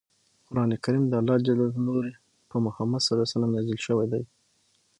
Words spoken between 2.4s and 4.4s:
په محمد ص نازل شوی دی.